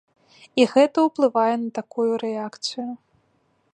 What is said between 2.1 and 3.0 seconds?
рэакцыю.